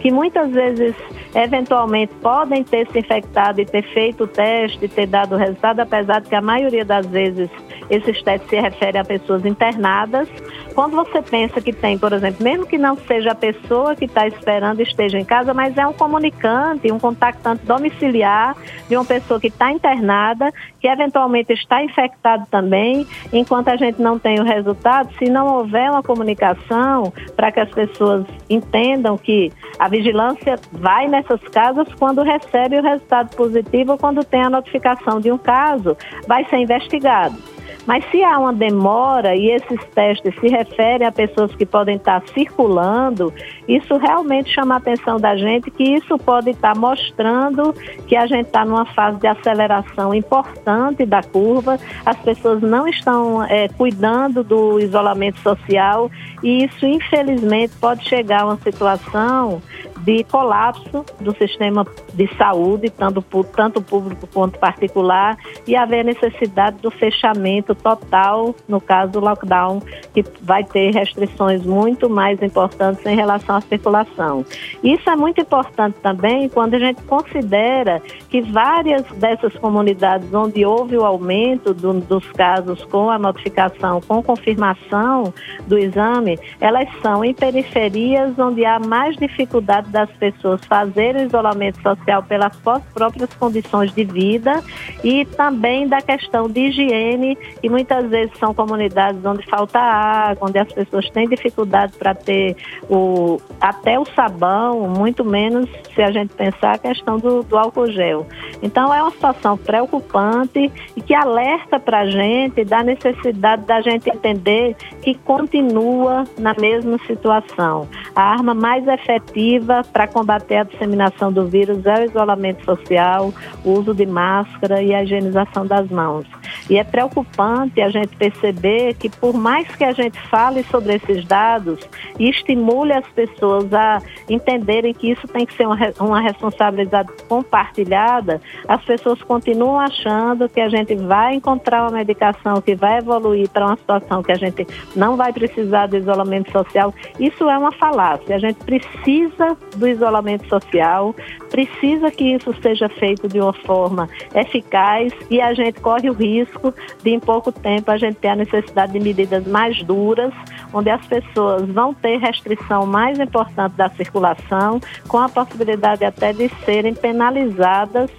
que 0.07 0.13
muitas 0.13 0.53
vezes 0.53 0.95
eventualmente 1.35 2.15
podem 2.23 2.63
ter 2.63 2.87
se 2.93 3.01
infectado 3.01 3.61
e 3.61 3.67
ter 3.67 3.83
feito 3.93 4.23
o 4.23 4.27
teste, 4.29 4.87
ter 4.87 5.09
dado 5.09 5.35
o 5.35 5.37
resultado, 5.37 5.81
apesar 5.81 6.21
de 6.21 6.29
que 6.29 6.35
a 6.37 6.41
maioria 6.41 6.85
das 6.85 7.05
vezes 7.07 7.51
esses 7.91 8.23
testes 8.23 8.49
se 8.49 8.55
referem 8.55 9.01
a 9.01 9.05
pessoas 9.05 9.45
internadas. 9.45 10.29
Quando 10.77 10.95
você 10.95 11.23
pensa 11.23 11.61
que 11.61 11.73
tem, 11.73 11.99
por 11.99 12.13
exemplo, 12.13 12.45
mesmo 12.45 12.67
que 12.67 12.77
não 12.77 12.97
seja 12.97 13.33
a 13.33 13.35
pessoa 13.35 13.97
que 13.97 14.05
está 14.05 14.29
esperando 14.29 14.81
esteja 14.81 15.19
em 15.19 15.25
casa, 15.25 15.55
mas 15.55 15.77
é 15.77 15.87
um 15.87 15.93
comunicante, 15.93 16.93
um 16.93 16.99
contactante 16.99 17.65
domiciliar 17.65 18.55
de 18.89 18.95
uma 18.97 19.05
pessoa 19.05 19.41
que 19.41 19.47
está 19.47 19.73
internada, 19.73 20.53
que 20.79 20.87
eventualmente 20.87 21.53
está 21.53 21.83
infectado 21.83 22.47
também, 22.51 23.07
enquanto 23.33 23.69
a 23.69 23.77
gente 23.77 24.01
não 24.01 24.19
tem 24.19 24.39
o 24.39 24.45
resultado, 24.45 25.09
se 25.19 25.31
não 25.31 25.47
houver 25.47 25.91
uma 25.91 26.03
comunicação 26.03 27.13
para 27.35 27.51
que 27.51 27.59
as 27.59 27.71
pessoas 27.71 28.27
entendam 28.49 29.17
que 29.17 29.51
a 29.79 29.89
vigilância 29.97 30.59
vai 30.73 31.09
nessas 31.09 31.41
casas 31.49 31.89
quando 31.99 32.23
recebe 32.23 32.79
o 32.79 32.83
resultado 32.83 33.35
positivo 33.35 33.93
ou 33.93 33.99
quando 33.99 34.23
tem 34.25 34.43
a 34.43 34.51
notificação 34.51 35.21
de 35.21 35.33
um 35.33 35.39
caso, 35.39 35.97
vai 36.27 36.45
ser 36.47 36.59
investigado. 36.59 37.56
Mas 37.87 38.05
se 38.11 38.23
há 38.23 38.39
uma 38.39 38.53
demora 38.53 39.35
e 39.37 39.51
esses 39.51 39.83
testes 39.95 40.35
se 40.41 40.49
referem 40.49 41.07
a 41.07 41.13
pessoas 41.13 41.55
que 41.55 41.65
podem 41.65 41.97
estar 41.97 42.23
circulando, 42.35 43.33
isso 43.69 43.97
realmente 43.97 44.53
chama 44.53 44.75
a 44.75 44.79
atenção 44.79 45.19
da 45.19 45.37
gente 45.37 45.71
que 45.71 45.85
isso 45.85 46.19
pode 46.19 46.51
estar 46.51 46.77
mostrando 46.77 47.73
que 48.07 48.17
a 48.17 48.27
gente 48.27 48.47
está 48.47 48.65
numa 48.65 48.85
fase 48.87 49.19
de 49.19 49.27
aceleração 49.27 50.13
importante 50.13 51.07
da 51.07 51.23
curva, 51.23 51.79
as 52.05 52.17
pessoas 52.19 52.61
não 52.61 52.89
estão 52.89 53.45
é, 53.45 53.69
cuidando 53.69 54.43
do 54.43 54.81
isolamento 54.81 55.39
social 55.41 56.11
e 56.43 56.65
isso, 56.65 56.85
infelizmente, 56.85 57.73
pode 57.81 58.09
chegar 58.09 58.43
a 58.43 58.47
uma 58.47 58.57
situação 58.57 59.63
de 59.99 60.25
colapso 60.25 61.05
do 61.21 61.35
sistema 61.37 61.87
de 62.15 62.29
saúde, 62.37 62.91
tanto, 62.91 63.23
tanto 63.45 63.83
público 63.83 64.27
quanto 64.33 64.59
particular, 64.59 65.37
e 65.67 65.77
haver 65.77 66.05
necessidade 66.05 66.79
do 66.79 66.91
fechamento 66.91 67.75
total, 67.75 68.55
no 68.69 68.81
caso 68.81 69.13
do 69.13 69.21
lockdown, 69.21 69.81
que 70.13 70.25
vai 70.43 70.65
ter 70.65 70.93
restrições 70.93 71.65
muito 71.65 72.09
mais 72.09 72.41
importantes 72.43 73.05
em 73.07 73.17
relação 73.17 73.57
à 73.57 73.61
circulação. 73.61 74.45
Isso 74.83 75.09
é 75.09 75.17
muito 75.17 75.41
importante 75.41 75.97
também 76.03 76.49
quando 76.49 76.75
a 76.75 76.79
gente 76.79 77.03
considera 77.03 78.01
que 78.29 78.41
várias 78.41 79.03
dessas 79.13 79.55
comunidades 79.55 80.33
onde 80.33 80.65
houve 80.65 80.97
o 80.97 81.05
aumento 81.05 81.73
do, 81.73 81.95
dos 81.95 82.27
casos 82.33 82.85
com 82.85 83.11
a 83.11 83.19
notificação, 83.19 84.01
com 84.01 84.23
confirmação 84.23 85.33
do 85.67 85.79
exame, 85.79 86.39
elas 86.61 86.89
são 87.03 87.25
em 87.25 87.35
periferias 87.35 88.39
onde 88.39 88.65
há 88.65 88.79
mais 88.79 89.17
dificuldade 89.17 89.86
das 89.89 90.11
pessoas 90.13 90.65
fazerem 90.65 91.23
o 91.23 91.27
isolamento 91.27 91.81
social 91.83 92.23
pelas 92.23 92.57
próprias 92.95 93.33
condições 93.35 93.93
de 93.93 94.05
vida 94.05 94.63
e 95.03 95.25
também 95.25 95.87
da 95.87 96.01
questão 96.01 96.49
de 96.49 96.67
higiene, 96.67 97.37
e 97.63 97.69
muitas 97.69 98.09
vezes 98.09 98.37
são 98.39 98.55
comunidades 98.55 99.25
onde 99.25 99.45
falta 99.47 99.79
água, 99.79 100.49
onde 100.49 100.59
as 100.59 100.73
pessoas 100.73 101.09
têm 101.11 101.29
dificuldade 101.29 101.93
para 101.99 102.15
ter 102.15 102.57
o, 102.89 103.41
até 103.61 103.99
o 103.99 104.05
sabão, 104.15 104.89
muito 104.89 105.25
menos 105.25 105.69
se 105.95 106.03
a 106.03 106.11
gente 106.11 106.35
pensar 106.35 106.75
a 106.75 106.79
questão 106.79 107.19
do, 107.19 107.43
do 107.43 107.57
álcool 107.57 107.91
gel. 107.91 108.27
Então 108.63 108.93
é 108.93 109.03
uma 109.03 109.11
situação 109.11 109.57
preocupante 109.57 110.71
e 110.97 111.01
que 111.01 111.15
alerta 111.15 111.79
para 111.79 112.01
a 112.01 112.07
gente 112.07 112.65
da 112.65 112.83
necessidade 112.83 113.65
da 113.65 113.81
gente 113.81 114.09
entender 114.09 114.77
que 115.03 115.15
continua 115.15 116.25
na 116.39 116.55
mesma 116.55 116.99
situação. 117.07 117.89
A 118.15 118.23
arma 118.23 118.55
mais 118.55 118.87
efetiva 118.87 119.76
para 119.83 120.07
combater 120.07 120.57
a 120.57 120.65
disseminação 120.65 121.33
do 121.33 121.47
vírus 121.47 121.85
é 121.87 122.01
o 122.01 122.05
isolamento 122.05 122.65
social, 122.65 123.33
o 123.65 123.73
uso 123.73 123.95
de 123.95 124.07
máscara 124.07 124.83
e 124.83 124.95
a 124.95 125.03
higienização 125.03 125.67
das 125.67 125.89
mãos. 125.91 126.27
E 126.69 126.79
é 126.79 126.85
preocupante 126.85 127.81
a 127.81 127.89
gente 127.89 128.17
perceber 128.17 128.95
que, 128.95 129.09
por 129.09 129.35
mais 129.35 129.69
que 129.77 129.85
a 129.85 129.93
gente 129.93 130.19
fale 130.29 130.63
sobre 130.65 130.95
esses 130.95 131.25
dados 131.25 131.79
e 132.19 132.29
estimule 132.29 132.93
as 132.93 133.07
pessoas 133.09 133.73
a 133.73 134.03
entenderem 134.29 134.93
que 134.93 135.11
isso 135.11 135.27
tem 135.29 135.47
que 135.47 135.55
ser 135.55 135.67
uma, 135.67 136.21
responsabilidade 136.21 137.11
compartilhada, 137.29 138.41
as 138.67 138.83
pessoas 138.85 139.23
continuam 139.23 139.79
achando 139.79 140.49
que 140.49 140.61
a 140.61 140.69
gente 140.69 140.95
vai 140.95 141.35
encontrar 141.35 141.83
uma 141.83 141.99
medicação 141.99 142.61
que 142.61 142.75
vai 142.75 142.99
evoluir 142.99 143.49
para 143.49 143.67
uma 143.67 143.77
situação 143.77 144.23
que 144.23 144.33
a 144.33 144.37
gente 144.37 144.67
não 144.95 145.17
vai 145.17 145.33
precisar 145.33 145.87
do 145.87 145.97
isolamento 145.97 146.51
social. 146.51 146.93
Isso 147.19 147.49
é 147.49 147.57
uma 147.57 147.73
falácia. 147.73 148.35
A 148.35 148.39
gente 148.39 148.59
precisa 148.65 149.57
do 149.77 149.87
isolamento 149.87 150.49
social, 150.49 151.15
precisa 151.51 152.11
que 152.11 152.35
isso 152.35 152.55
seja 152.61 152.89
feito 152.89 153.29
de 153.29 153.41
uma 153.41 153.53
forma 153.53 154.09
eficaz 154.35 155.13
e 155.31 155.41
a 155.41 155.55
gente 155.55 155.81
corre 155.81 156.11
o 156.11 156.13
risco 156.13 156.36
risco 156.41 156.75
de, 157.03 157.11
em 157.11 157.21
pouco 157.21 157.51
tempo, 157.53 157.91
a 157.91 157.97
gente 157.97 158.17
ter 158.17 158.29
a 158.29 158.37
necessidade 158.37 158.93
de 158.93 159.01
medidas 159.01 159.47
mais 159.47 159.83
duras, 159.83 160.33
onde 160.73 160.91
as 160.91 161.05
pessoas 161.07 161.67
vão 161.69 161.95
ter 161.95 162.19
restrição 162.19 162.87
mais 162.87 163.19
importante 163.19 163.75
da 163.75 163.89
circulação, 163.91 164.81
com 165.09 165.19
a 165.19 165.29
possibilidade 165.29 166.05
até 166.05 166.33
de 166.33 166.49
serem 166.65 166.95
penalizadas 166.95 168.11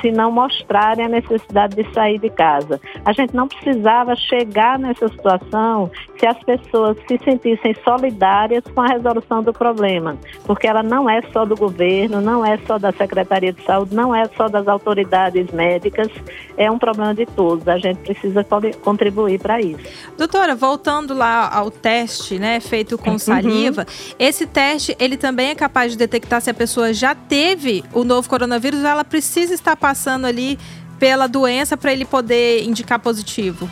se 0.00 0.10
não 0.10 0.30
mostrarem 0.30 1.04
a 1.04 1.08
necessidade 1.08 1.76
de 1.76 1.92
sair 1.92 2.18
de 2.18 2.30
casa. 2.30 2.80
A 3.04 3.12
gente 3.12 3.34
não 3.34 3.48
precisava 3.48 4.14
chegar 4.16 4.78
nessa 4.78 5.08
situação 5.08 5.90
se 6.18 6.26
as 6.26 6.38
pessoas 6.44 6.96
se 7.06 7.18
sentissem 7.24 7.74
solidárias 7.84 8.64
com 8.74 8.80
a 8.80 8.86
resolução 8.86 9.42
do 9.42 9.52
problema, 9.52 10.16
porque 10.44 10.66
ela 10.66 10.82
não 10.82 11.08
é 11.08 11.20
só 11.32 11.44
do 11.44 11.56
governo, 11.56 12.20
não 12.20 12.44
é 12.44 12.58
só 12.66 12.78
da 12.78 12.92
Secretaria 12.92 13.52
de 13.52 13.62
Saúde, 13.64 13.94
não 13.94 14.14
é 14.14 14.28
só 14.36 14.48
das 14.48 14.66
autoridades 14.66 15.50
médicas, 15.52 16.08
é 16.56 16.70
um 16.70 16.78
problema 16.78 17.14
de 17.14 17.26
todos. 17.26 17.66
A 17.68 17.78
gente 17.78 17.98
precisa 17.98 18.44
contribuir 18.82 19.38
para 19.38 19.60
isso. 19.60 19.82
Doutora, 20.16 20.54
voltando 20.54 21.14
lá 21.14 21.50
ao 21.52 21.70
teste, 21.70 22.38
né, 22.38 22.60
feito 22.60 22.96
com 22.96 23.12
uhum. 23.12 23.18
saliva, 23.18 23.82
uhum. 23.82 24.14
esse 24.18 24.46
teste 24.46 24.96
ele 24.98 25.16
também 25.16 25.50
é 25.50 25.54
capaz 25.54 25.92
de 25.92 25.98
detectar 25.98 26.40
se 26.40 26.50
a 26.50 26.54
pessoa 26.54 26.92
já 26.92 27.14
teve 27.14 27.84
o 27.92 28.04
novo 28.04 28.28
coronavírus, 28.28 28.84
ela 28.84 29.04
precisa 29.04 29.54
estar 29.54 29.76
passando 29.86 30.24
ali 30.26 30.58
pela 30.98 31.28
doença 31.28 31.76
para 31.76 31.92
ele 31.92 32.04
poder 32.04 32.64
indicar 32.64 32.98
positivo? 32.98 33.70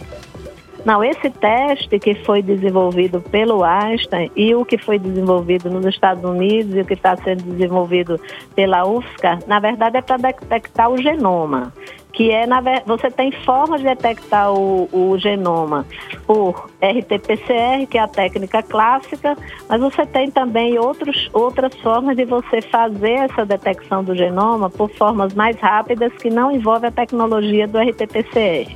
Não, 0.84 1.02
esse 1.02 1.28
teste 1.28 1.98
que 1.98 2.14
foi 2.24 2.40
desenvolvido 2.40 3.20
pelo 3.20 3.64
Einstein 3.64 4.30
e 4.36 4.54
o 4.54 4.64
que 4.64 4.78
foi 4.78 4.96
desenvolvido 4.96 5.68
nos 5.68 5.84
Estados 5.86 6.22
Unidos 6.22 6.72
e 6.76 6.80
o 6.82 6.84
que 6.84 6.94
está 6.94 7.16
sendo 7.16 7.42
desenvolvido 7.42 8.20
pela 8.54 8.86
UFSCar, 8.86 9.40
na 9.48 9.58
verdade 9.58 9.96
é 9.96 10.02
para 10.02 10.18
detectar 10.18 10.88
o 10.88 10.96
genoma 10.96 11.72
que 12.14 12.30
é 12.30 12.46
na, 12.46 12.62
você 12.86 13.10
tem 13.10 13.32
formas 13.44 13.80
de 13.80 13.88
detectar 13.88 14.52
o, 14.52 14.88
o, 14.92 15.18
genoma 15.18 15.84
por 16.26 16.70
RT-PCR, 16.80 17.86
que 17.90 17.98
é 17.98 18.00
a 18.00 18.08
técnica 18.08 18.62
clássica, 18.62 19.36
mas 19.68 19.80
você 19.80 20.06
tem 20.06 20.30
também 20.30 20.78
outros, 20.78 21.28
outras 21.32 21.74
formas 21.80 22.16
de 22.16 22.24
você 22.24 22.62
fazer 22.62 23.30
essa 23.30 23.44
detecção 23.44 24.04
do 24.04 24.14
genoma 24.14 24.70
por 24.70 24.88
formas 24.90 25.34
mais 25.34 25.56
rápidas 25.58 26.12
que 26.14 26.30
não 26.30 26.52
envolvem 26.52 26.88
a 26.88 26.92
tecnologia 26.92 27.66
do 27.66 27.78
RT-PCR. 27.78 28.72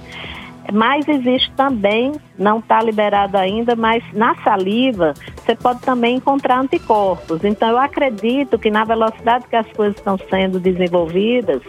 Mas 0.72 1.08
existe 1.08 1.50
também, 1.52 2.12
não 2.36 2.58
está 2.58 2.82
liberado 2.82 3.38
ainda, 3.38 3.74
mas 3.74 4.04
na 4.12 4.34
saliva 4.42 5.14
você 5.36 5.54
pode 5.54 5.80
também 5.80 6.16
encontrar 6.16 6.60
anticorpos. 6.60 7.42
Então 7.42 7.70
eu 7.70 7.78
acredito 7.78 8.58
que 8.58 8.70
na 8.70 8.84
velocidade 8.84 9.46
que 9.48 9.56
as 9.56 9.66
coisas 9.72 9.96
estão 9.96 10.18
sendo 10.28 10.60
desenvolvidas, 10.60 11.62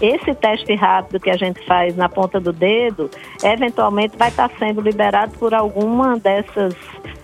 esse 0.00 0.34
teste 0.34 0.74
rápido 0.74 1.20
que 1.20 1.30
a 1.30 1.36
gente 1.36 1.64
faz 1.66 1.96
na 1.96 2.08
ponta 2.08 2.40
do 2.40 2.52
dedo, 2.52 3.10
eventualmente 3.42 4.16
vai 4.16 4.28
estar 4.28 4.50
sendo 4.58 4.80
liberado 4.80 5.36
por 5.38 5.54
alguma 5.54 6.18
dessas 6.18 6.74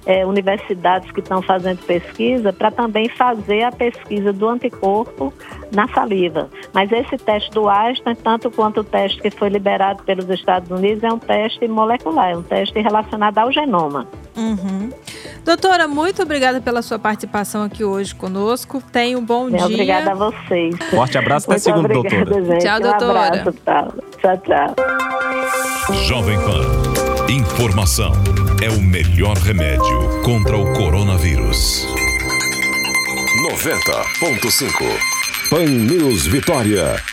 é, 0.07 0.27
universidades 0.27 1.11
que 1.13 1.21
estão 1.21 1.41
fazendo 1.43 1.85
pesquisa 1.85 2.53
para 2.53 2.71
também 2.71 3.09
fazer 3.09 3.63
a 3.63 3.73
pesquisa 3.73 4.33
do 4.33 4.49
anticorpo 4.49 5.33
na 5.73 5.89
saliva. 5.89 6.49
Mas 6.73 6.91
esse 6.91 7.17
teste 7.17 7.51
do 7.51 7.69
Einstein, 7.69 8.15
tanto 8.17 8.51
quanto 8.51 8.81
o 8.81 8.85
teste 8.85 9.21
que 9.21 9.31
foi 9.31 9.49
liberado 9.49 10.03
pelos 10.03 10.29
Estados 10.29 10.71
Unidos, 10.71 11.05
é 11.05 11.13
um 11.13 11.19
teste 11.19 11.67
molecular, 11.69 12.31
é 12.31 12.37
um 12.37 12.43
teste 12.43 12.81
relacionado 12.81 13.39
ao 13.39 13.53
genoma. 13.53 14.07
Uhum. 14.37 14.91
Doutora, 15.45 15.89
muito 15.89 16.23
obrigada 16.23 16.61
pela 16.61 16.83
sua 16.83 16.99
participação 16.99 17.65
aqui 17.65 17.85
hoje 17.85 18.15
conosco. 18.15 18.83
Tenha 18.93 19.19
um 19.19 19.25
bom 19.25 19.51
dia. 19.51 19.65
Obrigada 19.65 20.13
a 20.13 20.15
vocês. 20.15 20.77
Forte 20.91 21.19
abraço 21.19 21.51
até 21.51 21.59
segunda, 21.59 21.99
obrigada, 21.99 22.25
doutora. 22.25 22.53
Gente. 22.53 22.63
Tchau, 22.65 22.81
doutora. 22.81 23.13
Um 23.13 23.19
abraço, 23.19 23.53
tchau, 24.21 24.39
tchau. 24.39 24.75
Jovem 26.07 26.39
Pan. 26.41 27.33
Informação 27.33 28.13
é 28.63 28.69
o 28.69 28.81
melhor 28.81 29.37
remédio 29.39 30.23
contra 30.25 30.57
o 30.57 30.73
coronavírus. 30.75 31.87
90.5 33.51 35.51
Pan 35.51 35.65
News 35.65 36.27
Vitória. 36.27 37.12